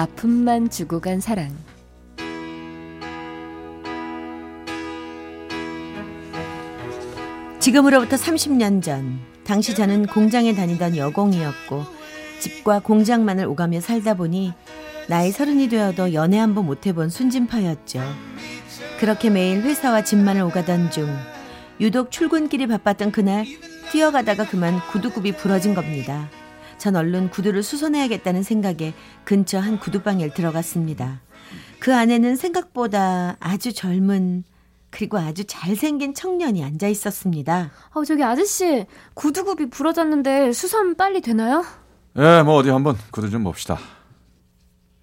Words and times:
아픔만 0.00 0.70
주고 0.70 0.98
간 0.98 1.20
사랑 1.20 1.54
지금으로부터 7.58 8.16
30년 8.16 8.82
전 8.82 9.18
당시 9.44 9.74
저는 9.74 10.06
공장에 10.06 10.54
다니던 10.54 10.96
여공이었고 10.96 11.84
집과 12.40 12.80
공장만을 12.80 13.44
오가며 13.46 13.80
살다 13.80 14.14
보니 14.14 14.52
나이 15.08 15.30
서른이 15.30 15.68
되어도 15.68 16.14
연애 16.14 16.38
한 16.38 16.54
번 16.54 16.64
못 16.66 16.86
해본 16.86 17.10
순진파였죠. 17.10 18.00
그렇게 19.00 19.28
매일 19.30 19.60
회사와 19.62 20.04
집만을 20.04 20.42
오가던 20.42 20.90
중 20.90 21.08
유독 21.80 22.10
출근길이 22.10 22.66
바빴던 22.66 23.12
그날 23.12 23.44
뛰어가다가 23.92 24.46
그만 24.46 24.80
구두굽이 24.92 25.32
부러진 25.32 25.74
겁니다. 25.74 26.28
전 26.80 26.96
얼른 26.96 27.28
구두를 27.28 27.62
수선해야겠다는 27.62 28.42
생각에 28.42 28.94
근처 29.24 29.58
한 29.58 29.78
구두방에 29.78 30.30
들어갔습니다. 30.30 31.20
그 31.78 31.94
안에는 31.94 32.36
생각보다 32.36 33.36
아주 33.38 33.74
젊은 33.74 34.44
그리고 34.88 35.18
아주 35.18 35.44
잘생긴 35.44 36.14
청년이 36.14 36.64
앉아 36.64 36.88
있었습니다. 36.88 37.70
어, 37.92 38.04
저기 38.04 38.24
아저씨 38.24 38.86
구두굽이 39.12 39.68
부러졌는데 39.68 40.52
수선 40.52 40.96
빨리 40.96 41.20
되나요? 41.20 41.64
예, 42.16 42.42
뭐 42.42 42.56
어디 42.56 42.70
한번 42.70 42.96
구두 43.10 43.28
좀 43.28 43.44
봅시다. 43.44 43.78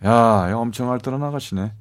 야, 0.03 0.11
야 0.49 0.55
엄청 0.55 0.91
알뜰한 0.91 1.21
아가씨네. 1.21 1.71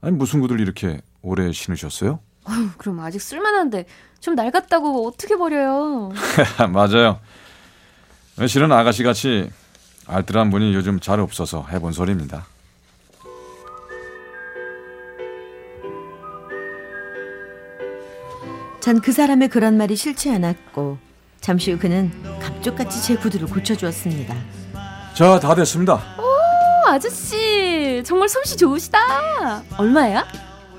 아니 0.00 0.16
무슨 0.16 0.40
구두를 0.40 0.62
이렇게 0.62 1.02
오래 1.20 1.52
신으셨어요? 1.52 2.18
어휴, 2.48 2.70
그럼 2.78 3.00
아직 3.00 3.20
쓸만한데 3.20 3.84
좀 4.20 4.34
낡았다고 4.34 5.06
어떻게 5.06 5.36
버려요? 5.36 6.10
맞아요. 6.72 7.20
실은 8.48 8.72
아가씨 8.72 9.02
같이 9.02 9.50
알뜰한 10.06 10.50
분이 10.50 10.74
요즘 10.74 10.98
잘 11.00 11.20
없어서 11.20 11.66
해본 11.70 11.92
소리입니다. 11.92 12.46
전 18.80 19.00
그 19.00 19.12
사람의 19.12 19.48
그런 19.48 19.76
말이 19.76 19.94
싫지 19.94 20.30
않았고 20.30 20.98
잠시 21.40 21.72
후 21.72 21.78
그는 21.78 22.10
갑쪽같이 22.40 23.02
제 23.02 23.16
구두를 23.16 23.46
고쳐주었습니다. 23.48 24.34
자, 25.14 25.38
다 25.38 25.54
됐습니다. 25.54 25.94
어, 25.94 26.88
아저씨 26.88 28.02
정말 28.04 28.28
솜씨 28.28 28.56
좋으시다. 28.56 29.62
얼마야? 29.76 30.24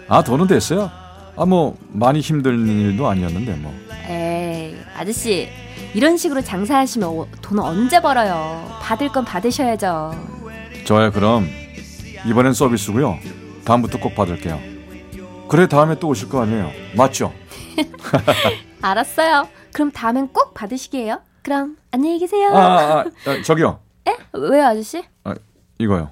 아, 0.08 0.22
돈은 0.23 0.47
됐어요. 0.47 0.91
아, 1.36 1.45
뭐 1.45 1.78
많이 1.89 2.19
힘든 2.19 2.67
일도 2.67 3.08
아니었는데 3.08 3.53
뭐. 3.56 3.73
에이 4.08 4.75
아저씨 4.95 5.50
이런 5.94 6.17
식으로 6.17 6.41
장사하시면 6.41 7.09
오- 7.09 7.27
돈 7.41 7.59
언제 7.59 8.01
벌어요? 8.01 8.67
받을 8.81 9.09
건 9.09 9.25
받으셔야죠. 9.25 10.12
저야 10.85 11.12
그럼 11.12 11.47
이번엔 12.28 12.53
서비스고요. 12.53 13.17
다음부터 13.66 14.00
꼭 14.00 14.16
받을게요. 14.16 14.59
그래 15.47 15.67
다음에 15.67 16.00
또 16.00 16.07
오실 16.09 16.29
거 16.29 16.41
아니에요. 16.41 16.72
맞죠? 16.97 17.31
알았어요. 18.81 19.47
그럼 19.72 19.91
다음엔 19.91 20.29
꼭 20.29 20.53
받으시게요. 20.53 21.22
그럼 21.44 21.78
안녕히 21.91 22.19
계세요. 22.19 22.50
아, 22.53 22.57
아, 22.57 23.00
아, 23.00 23.06
아, 23.28 23.41
저기요. 23.44 23.79
에? 24.07 24.17
왜요 24.34 24.66
아저씨? 24.66 25.03
아, 25.23 25.35
이거요. 25.78 26.09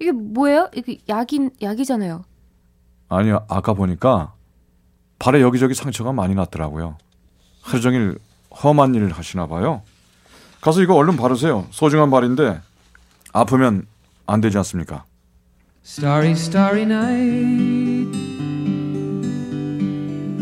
이게 0.00 0.12
뭐예요? 0.12 0.70
이게 0.76 0.98
약인 1.08 1.50
약이잖아요. 1.60 2.22
아니요. 3.08 3.44
아까 3.48 3.74
보니까 3.74 4.32
발에 5.18 5.40
여기저기 5.40 5.74
상처가 5.74 6.12
많이 6.12 6.36
났더라고요. 6.36 6.96
하루 7.62 7.80
종일 7.80 8.16
험한 8.62 8.94
일 8.94 9.10
하시나 9.10 9.46
봐요. 9.46 9.82
가서 10.60 10.82
이거 10.82 10.94
얼른 10.94 11.16
바르세요. 11.16 11.66
소중한 11.70 12.10
발인데 12.10 12.60
아프면 13.32 13.86
안 14.26 14.40
되지 14.40 14.56
않습니까? 14.58 15.04
Starry, 15.84 16.32
starry 16.32 16.82
night. 16.82 18.18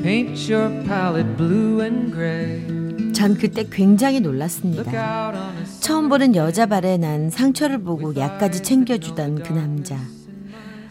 Paint 0.03 0.53
your 0.53 0.85
palette 0.87 1.37
blue 1.37 1.83
and 1.83 2.13
gray. 2.13 3.13
전 3.13 3.35
그때 3.35 3.65
굉장히 3.71 4.17
Look 4.19 4.33
놀랐습니다. 4.33 4.81
out 4.91 5.39
on 5.39 5.57
a 5.59 5.81
처음 5.81 6.09
보는 6.09 6.35
여자 6.35 6.67
발에 6.67 6.97
난 6.97 7.31
상처를 7.31 7.83
보고 7.83 8.15
약까지 8.17 8.63
챙겨주던 8.63 9.43
그 9.43 9.53
남자. 9.53 9.99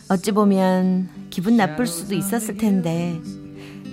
어찌 0.09 0.31
보면 0.31 1.09
기분 1.29 1.57
나쁠 1.57 1.87
수도 1.87 2.13
있었을 2.15 2.57
텐데, 2.57 3.19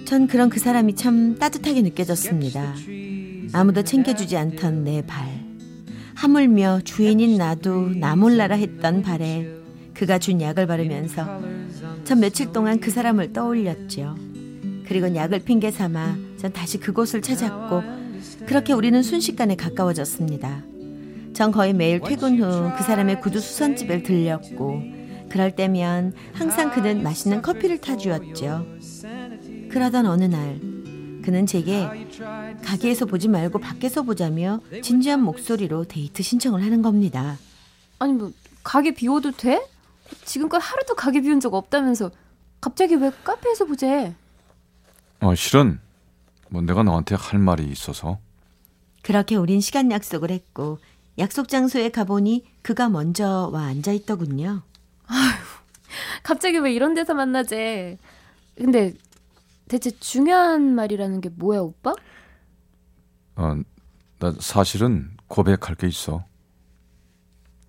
전 0.06 0.26
그런 0.26 0.48
그 0.50 0.58
사람이 0.60 0.94
참 0.94 1.38
따뜻하게 1.38 1.82
느껴졌습니다. 1.82 2.74
아무도 3.52 3.82
챙겨주지 3.82 4.36
않던 4.36 4.84
내 4.84 5.02
발. 5.02 5.26
하물며 6.14 6.80
주인인 6.84 7.36
나도 7.36 7.90
나 7.96 8.16
몰라라 8.16 8.56
했던 8.56 9.02
발에 9.02 9.48
그가 9.94 10.18
준 10.18 10.40
약을 10.40 10.66
바르면서 10.66 11.40
전 12.04 12.20
며칠 12.20 12.52
동안 12.52 12.80
그 12.80 12.90
사람을 12.90 13.32
떠올렸죠. 13.32 14.14
그리고 14.86 15.14
약을 15.14 15.40
핑계 15.40 15.70
삼아 15.70 16.16
전 16.38 16.52
다시 16.52 16.78
그곳을 16.78 17.22
찾았고 17.22 17.82
그렇게 18.46 18.72
우리는 18.72 19.02
순식간에 19.02 19.56
가까워졌습니다. 19.56 20.62
전 21.34 21.50
거의 21.50 21.72
매일 21.72 22.00
퇴근 22.00 22.38
후 22.40 22.72
그 22.76 22.84
사람의 22.84 23.20
구두 23.20 23.40
수선집에 23.40 24.02
들렸고 24.02 24.82
그럴 25.30 25.50
때면 25.56 26.12
항상 26.34 26.70
그는 26.70 27.02
맛있는 27.02 27.40
커피를 27.42 27.78
타주었죠. 27.78 28.66
그러던 29.70 30.06
어느 30.06 30.24
날 30.24 30.60
그는 31.22 31.46
제게 31.46 31.88
가게에서 32.64 33.06
보지 33.06 33.28
말고 33.28 33.58
밖에서 33.58 34.02
보자며 34.02 34.60
진지한 34.82 35.22
목소리로 35.22 35.84
데이트 35.84 36.22
신청을 36.22 36.62
하는 36.62 36.82
겁니다. 36.82 37.38
아니 37.98 38.12
뭐 38.12 38.32
가게 38.62 38.92
비워도 38.94 39.32
돼? 39.32 39.66
지금껏 40.24 40.58
하루도 40.58 40.94
가게 40.94 41.20
비운 41.20 41.40
적 41.40 41.54
없다면서 41.54 42.10
갑자기 42.60 42.94
왜 42.96 43.10
카페에서 43.24 43.64
보재? 43.64 44.14
어, 45.20 45.34
실은 45.34 45.80
뭐 46.48 46.62
내가 46.62 46.82
너한테 46.82 47.14
할 47.14 47.38
말이 47.38 47.64
있어서 47.66 48.18
그렇게 49.02 49.36
우린 49.36 49.60
시간 49.60 49.90
약속을 49.90 50.30
했고 50.30 50.78
약속 51.18 51.48
장소에 51.48 51.90
가보니 51.90 52.44
그가 52.62 52.88
먼저 52.88 53.48
와 53.52 53.64
앉아 53.64 53.92
있더군요. 53.92 54.62
갑자기 56.22 56.58
왜 56.58 56.72
이런 56.72 56.94
데서 56.94 57.14
만나재? 57.14 57.98
근데 58.56 58.94
대체 59.72 59.90
중요한 59.90 60.74
말이라는 60.74 61.22
게 61.22 61.30
뭐야 61.30 61.60
오빠? 61.60 61.94
어, 63.36 63.56
나 64.18 64.34
사실은 64.38 65.16
고백할 65.28 65.76
게 65.76 65.86
있어. 65.88 66.26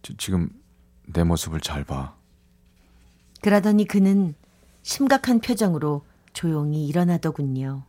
지, 0.01 0.13
지금 0.17 0.49
내 1.05 1.23
모습을 1.23 1.61
잘 1.61 1.85
봐. 1.85 2.17
그러더니 3.41 3.87
그는 3.87 4.35
심각한 4.81 5.39
표정으로 5.39 6.05
조용히 6.33 6.87
일어나더군요. 6.87 7.85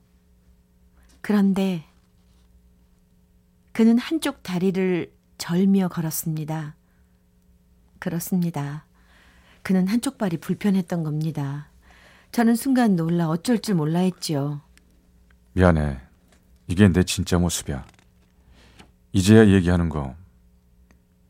그런데 1.20 1.84
그는 3.72 3.98
한쪽 3.98 4.44
다리를 4.44 5.12
절며 5.38 5.88
걸었습니다. 5.88 6.76
그렇습니다. 7.98 8.86
그는 9.64 9.88
한쪽 9.88 10.18
발이 10.18 10.36
불편했던 10.36 11.02
겁니다. 11.02 11.73
저는 12.34 12.56
순간 12.56 12.96
놀라 12.96 13.28
어쩔 13.28 13.60
줄 13.60 13.76
몰라 13.76 14.00
했지요. 14.00 14.60
미안해. 15.52 16.00
이게 16.66 16.88
내 16.88 17.04
진짜 17.04 17.38
모습이야. 17.38 17.86
이제야 19.12 19.46
얘기하는 19.46 19.88
거 19.88 20.16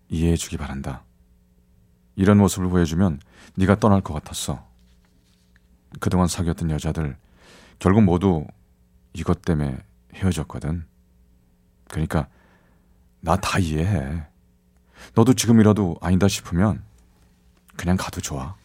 이해해 0.09 0.35
주기 0.37 0.57
바란다. 0.57 1.03
이런 2.17 2.39
모습을 2.39 2.71
보여주면 2.71 3.21
네가 3.57 3.81
떠날 3.81 4.01
것 4.01 4.15
같았어. 4.15 4.67
그동안 6.01 6.27
사귀었던 6.27 6.71
여자들 6.71 7.19
결국 7.79 8.03
모두 8.03 8.47
이것 9.13 9.43
때문에 9.43 9.77
헤어졌거든. 10.15 10.87
그러니까 11.89 12.29
나 13.21 13.37
다 13.37 13.59
이해해. 13.59 14.23
너도 15.15 15.35
지금이라도 15.35 15.99
아니다 16.01 16.29
싶으면 16.29 16.83
그냥 17.77 17.99
가도 17.99 18.23
좋아. 18.23 18.57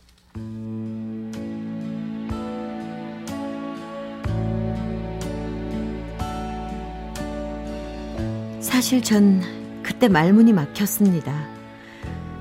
사실 8.59 9.01
전 9.01 9.41
그때 9.83 10.07
말문이 10.07 10.53
막혔습니다. 10.53 11.33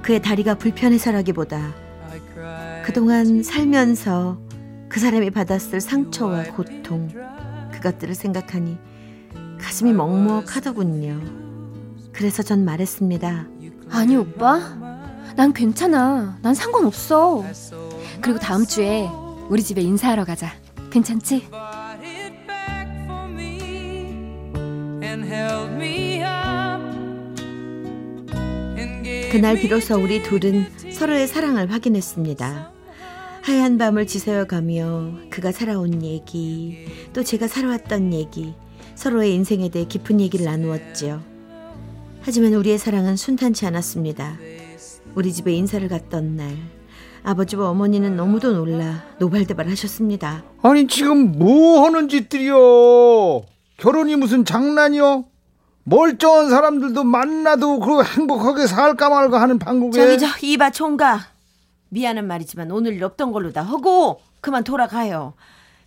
그의 0.03 0.21
다리가 0.21 0.55
불편해서라기보다 0.57 1.75
그동안 2.85 3.43
살면서 3.43 4.39
그 4.89 5.01
사람이 5.01 5.31
받았을 5.31 5.81
상처와 5.81 6.45
고통 6.45 7.09
그것들을 7.73 8.15
생각하니 8.15 8.79
가슴이 9.61 9.93
먹먹하더군요. 9.93 11.21
그래서 12.13 12.43
전 12.43 12.65
말했습니다. 12.65 13.47
아니 13.91 14.17
오빠, 14.17 14.59
난 15.37 15.53
괜찮아. 15.53 16.39
난 16.43 16.55
상관없어. 16.55 17.45
그리고 18.21 18.39
다음 18.39 18.65
주에 18.65 19.09
우리 19.49 19.63
집에 19.63 19.83
인사하러 19.83 20.25
가자. 20.25 20.51
괜찮지? 20.91 21.49
그날 29.31 29.57
비로소 29.57 29.99
우리 30.01 30.23
둘은 30.23 30.67
서로의 30.91 31.27
사랑을 31.29 31.71
확인했습니다. 31.71 32.73
하얀 33.43 33.77
밤을 33.77 34.07
지새워 34.07 34.47
가며 34.47 35.13
그가 35.29 35.53
살아온 35.53 36.03
얘기, 36.03 36.87
또 37.13 37.23
제가 37.23 37.47
살아왔던 37.47 38.15
얘기, 38.15 38.55
서로의 38.95 39.35
인생에 39.35 39.69
대해 39.69 39.85
깊은 39.87 40.21
얘기를 40.21 40.47
나누었지요. 40.47 41.23
하지만 42.23 42.55
우리의 42.55 42.79
사랑은 42.79 43.17
순탄치 43.17 43.67
않았습니다. 43.67 44.39
우리 45.15 45.33
집에 45.33 45.53
인사를 45.53 45.87
갔던 45.89 46.37
날, 46.37 46.57
아버지와 47.23 47.69
어머니는 47.69 48.17
너무도 48.17 48.53
놀라 48.53 49.05
노발대발 49.19 49.69
하셨습니다. 49.69 50.43
아니 50.63 50.87
지금 50.87 51.33
뭐 51.33 51.85
하는 51.85 52.09
짓들이요? 52.09 53.43
결혼이 53.77 54.17
무슨 54.17 54.45
장난이요? 54.47 55.27
멀쩡한 55.89 56.51
사람들도 56.51 57.03
만나도 57.05 57.81
그 57.81 58.03
행복하게 58.03 58.67
살까 58.67 59.09
말까 59.09 59.41
하는 59.41 59.59
방국에 59.59 59.99
저기 60.01 60.19
저 60.19 60.27
이봐 60.43 60.71
총각 60.71 61.21
미안한 61.89 62.27
말이지만 62.27 62.71
오늘 62.71 62.93
일 62.93 63.05
없던 63.05 63.33
걸로 63.33 63.53
다 63.53 63.63
하고 63.63 64.21
그만 64.41 64.65
돌아가요. 64.65 65.35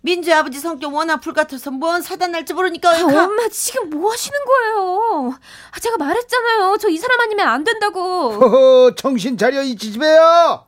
민주 0.03 0.33
아버지 0.33 0.59
성격 0.59 0.95
워낙 0.95 1.18
불같아서 1.18 1.69
뭔 1.69 2.01
사단 2.01 2.31
날지 2.31 2.56
모르니까 2.56 2.89
아, 2.89 3.03
엄마 3.03 3.48
지금 3.50 3.92
뭐 3.92 4.12
하시는 4.12 4.36
거예요? 4.45 5.36
아, 5.71 5.80
제가 5.80 5.98
말했잖아요. 5.98 6.77
저 6.77 6.89
이 6.89 6.97
사람 6.97 7.19
아니면 7.21 7.47
안 7.47 7.63
된다고. 7.63 8.31
허허 8.31 8.95
정신 8.95 9.38
차려 9.38 9.62
이 9.62 9.75
지지배야 9.75 10.63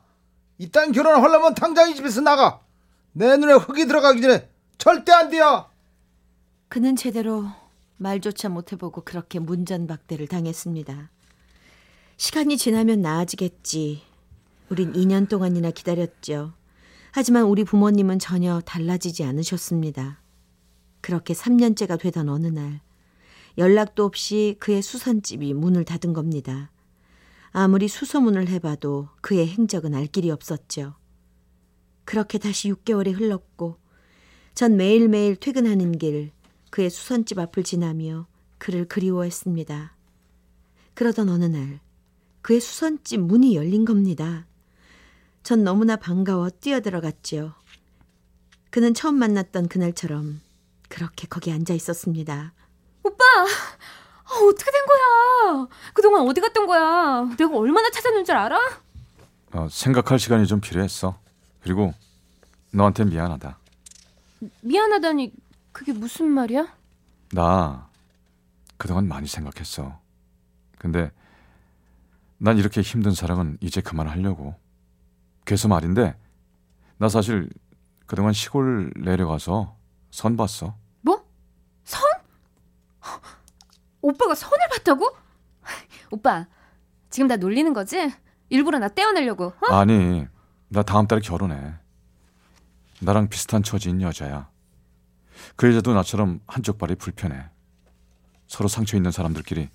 이딴 0.58 0.92
결혼 0.92 1.20
하려면 1.20 1.54
당장 1.56 1.90
이 1.90 1.96
집에서 1.96 2.20
나가 2.20 2.60
내 3.12 3.36
눈에 3.36 3.54
흙이 3.54 3.86
들어가기 3.86 4.22
전에 4.22 4.48
절대 4.78 5.12
안 5.12 5.28
돼요 5.30 5.66
그는 6.68 6.94
제대로 6.94 7.46
말조차 7.96 8.48
못해보고 8.48 9.02
그렇게 9.02 9.38
문전박대를 9.38 10.26
당했습니다. 10.26 11.10
시간이 12.16 12.56
지나면 12.56 13.00
나아지겠지. 13.00 14.02
우린 14.68 14.92
2년 14.92 15.28
동안이나 15.28 15.70
기다렸죠. 15.70 16.54
하지만 17.12 17.44
우리 17.44 17.64
부모님은 17.64 18.18
전혀 18.18 18.60
달라지지 18.60 19.24
않으셨습니다. 19.24 20.20
그렇게 21.00 21.34
3년째가 21.34 22.00
되던 22.00 22.28
어느 22.28 22.46
날 22.46 22.80
연락도 23.56 24.04
없이 24.04 24.56
그의 24.58 24.82
수선집이 24.82 25.54
문을 25.54 25.84
닫은 25.84 26.12
겁니다. 26.12 26.72
아무리 27.52 27.86
수소문을 27.86 28.48
해봐도 28.48 29.10
그의 29.20 29.46
행적은 29.46 29.94
알 29.94 30.06
길이 30.08 30.30
없었죠. 30.30 30.94
그렇게 32.04 32.38
다시 32.38 32.72
6개월이 32.72 33.14
흘렀고 33.14 33.76
전 34.54 34.76
매일매일 34.76 35.36
퇴근하는 35.36 35.92
길 35.98 36.32
그의 36.74 36.90
수선집 36.90 37.38
앞을 37.38 37.62
지나며 37.62 38.26
그를 38.58 38.84
그리워했습니다. 38.88 39.94
그러던 40.94 41.28
어느 41.28 41.44
날 41.44 41.78
그의 42.42 42.60
수선집 42.60 43.20
문이 43.20 43.54
열린 43.54 43.84
겁니다. 43.84 44.44
전 45.44 45.62
너무나 45.62 45.94
반가워 45.94 46.50
뛰어들어갔지요. 46.50 47.54
그는 48.70 48.92
처음 48.92 49.14
만났던 49.20 49.68
그날처럼 49.68 50.40
그렇게 50.88 51.28
거기 51.28 51.52
앉아 51.52 51.74
있었습니다. 51.74 52.52
오빠, 53.04 53.24
아, 53.24 54.34
어떻게 54.42 54.72
된 54.72 54.82
거야? 54.84 55.68
그동안 55.92 56.26
어디 56.26 56.40
갔던 56.40 56.66
거야? 56.66 57.36
내가 57.38 57.56
얼마나 57.56 57.88
찾았는 57.88 58.24
줄 58.24 58.34
알아? 58.34 58.58
어, 59.52 59.68
생각할 59.70 60.18
시간이 60.18 60.48
좀 60.48 60.60
필요했어. 60.60 61.16
그리고 61.62 61.94
너한테 62.72 63.04
미안하다. 63.04 63.58
미안하다니 64.62 65.43
그게 65.74 65.92
무슨 65.92 66.28
말이야? 66.28 66.68
나 67.32 67.90
그동안 68.78 69.08
많이 69.08 69.26
생각했어. 69.26 70.00
근데 70.78 71.10
난 72.38 72.58
이렇게 72.58 72.80
힘든 72.80 73.12
사랑은 73.12 73.58
이제 73.60 73.80
그만하려고. 73.80 74.54
그래서 75.44 75.66
말인데 75.66 76.16
나 76.96 77.08
사실 77.08 77.50
그동안 78.06 78.32
시골 78.32 78.92
내려가서 78.96 79.76
선 80.12 80.36
봤어. 80.36 80.76
뭐? 81.00 81.26
선? 81.82 82.00
오빠가 84.00 84.36
선을 84.36 84.68
봤다고? 84.70 85.10
오빠, 86.12 86.46
지금 87.10 87.26
나 87.26 87.36
놀리는 87.36 87.72
거지? 87.72 88.12
일부러 88.48 88.78
나 88.78 88.86
떼어내려고, 88.86 89.46
어? 89.46 89.74
아니, 89.74 90.28
나 90.68 90.82
다음 90.82 91.08
달에 91.08 91.20
결혼해. 91.20 91.74
나랑 93.00 93.28
비슷한 93.28 93.64
처지인 93.64 94.02
여자야. 94.02 94.53
그 95.56 95.68
여자도 95.68 95.94
나처럼 95.94 96.40
한쪽 96.46 96.78
발이 96.78 96.94
불편해. 96.96 97.44
서로 98.46 98.68
상처 98.68 98.96
있는 98.96 99.10
사람들끼리 99.10 99.68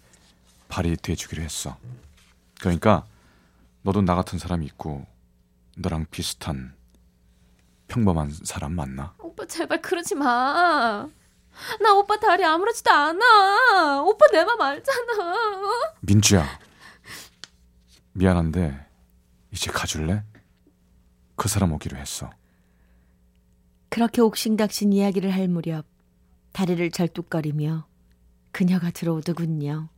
발이 0.69 0.97
돼주기로 0.97 1.41
했어. 1.41 1.77
그러니까 2.59 3.05
너도 3.81 4.01
나 4.01 4.15
같은 4.15 4.37
사람이 4.39 4.65
있고 4.67 5.05
너랑 5.77 6.05
비슷한 6.11 6.75
평범한 7.87 8.31
사람 8.43 8.73
만나. 8.73 9.13
오빠 9.19 9.45
제발 9.45 9.81
그러지 9.81 10.15
마. 10.15 11.07
나 11.81 11.93
오빠 11.93 12.17
다리 12.19 12.45
아무렇지도 12.45 12.91
않아. 12.91 14.01
오빠 14.03 14.25
내 14.31 14.43
맘 14.45 14.61
알잖아. 14.61 15.33
어? 15.33 15.93
민주야. 16.01 16.45
미안한데 18.13 18.85
이제 19.51 19.71
가줄래? 19.71 20.23
그 21.35 21.47
사람 21.49 21.71
오기로 21.73 21.97
했어. 21.97 22.29
그렇게 23.89 24.21
옥신각신 24.21 24.93
이야기를 24.93 25.31
할 25.33 25.47
무렵 25.47 25.85
다리를 26.51 26.89
절뚝거리며 26.91 27.85
그녀가 28.51 28.91
들어오더군요. 28.91 29.89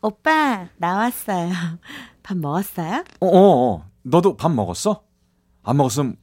오빠 0.00 0.68
나왔어요. 0.76 1.52
밥 2.22 2.36
먹었어요? 2.36 3.04
어, 3.20 3.26
어, 3.26 3.74
어. 3.74 3.90
너도 4.02 4.36
밥 4.36 4.50
먹었어? 4.50 5.02
안 5.62 5.76
먹었으면 5.78 6.16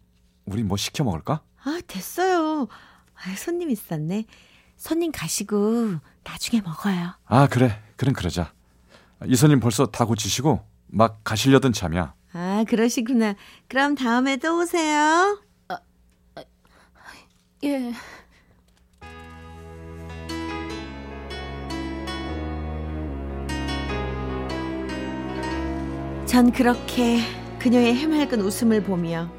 우리 0.45 0.63
뭐 0.63 0.77
시켜 0.77 1.03
먹을까? 1.03 1.41
아 1.63 1.79
됐어요. 1.87 2.67
아, 3.15 3.35
손님 3.35 3.69
있었네. 3.69 4.25
손님 4.77 5.11
가시고 5.11 5.95
나중에 6.23 6.61
먹어요. 6.61 7.13
아 7.25 7.47
그래, 7.47 7.79
그럼 7.97 8.13
그러자. 8.13 8.53
이선님 9.27 9.59
벌써 9.59 9.85
다 9.87 10.05
고치시고 10.05 10.59
막 10.87 11.23
가시려던 11.23 11.73
참이야. 11.73 12.13
아 12.33 12.63
그러시구나. 12.67 13.35
그럼 13.67 13.93
다음에 13.95 14.37
또 14.37 14.59
오세요. 14.59 15.39
예. 17.63 17.93
전 26.25 26.51
그렇게 26.51 27.19
그녀의 27.59 27.95
해맑은 27.95 28.41
웃음을 28.41 28.81
보며 28.83 29.29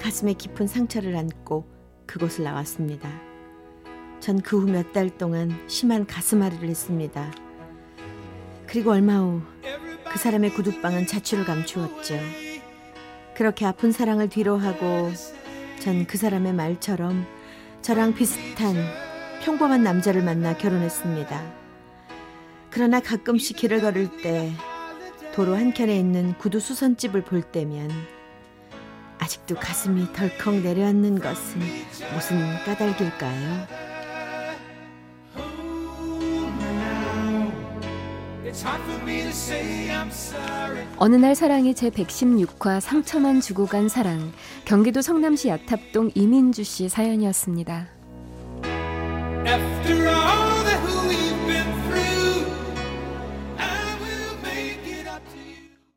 가슴에 0.00 0.32
깊은 0.34 0.66
상처를 0.66 1.16
안고 1.16 1.64
그곳을 2.06 2.44
나왔습니다. 2.44 3.08
전 4.20 4.40
그 4.40 4.56
후 4.58 4.68
몇 4.68 4.92
달 4.92 5.08
동안 5.10 5.56
심한 5.68 6.06
가슴앓이를 6.06 6.68
했습니다. 6.68 7.32
그리고 8.66 8.90
얼마 8.92 9.18
후 9.18 9.40
그 10.10 10.18
사람의 10.20 10.54
구두방은 10.54 11.06
자취를 11.06 11.44
감추었죠. 11.44 12.14
그렇게 13.34 13.66
아픈 13.66 13.92
사랑을 13.92 14.28
뒤로하고 14.28 15.12
전 15.80 16.06
그 16.08 16.16
사람의 16.18 16.54
말처럼 16.54 17.26
저랑 17.86 18.14
비슷한 18.14 18.74
평범한 19.44 19.84
남자를 19.84 20.20
만나 20.20 20.56
결혼했습니다. 20.56 21.40
그러나 22.68 22.98
가끔씩 22.98 23.56
길을 23.56 23.80
걸을 23.80 24.22
때 24.22 24.50
도로 25.32 25.54
한켠에 25.54 25.96
있는 25.96 26.36
구두 26.36 26.58
수선집을 26.58 27.22
볼 27.22 27.42
때면 27.42 27.88
아직도 29.20 29.54
가슴이 29.54 30.12
덜컥 30.14 30.62
내려앉는 30.62 31.20
것은 31.20 31.60
무슨 32.12 32.56
까닭일까요? 32.64 33.85
어느 40.98 41.16
날 41.16 41.34
사랑이 41.34 41.74
제 41.74 41.90
116화 41.90 42.80
상처만 42.80 43.40
주고 43.40 43.66
간 43.66 43.88
사랑 43.88 44.32
경기도 44.64 45.02
성남시 45.02 45.48
야탑동 45.48 46.12
이민주 46.14 46.64
씨 46.64 46.88
사연이었습니다. 46.88 47.88